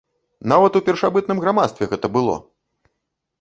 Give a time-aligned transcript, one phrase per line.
[0.53, 2.35] Нават у першабытным грамадстве гэта было!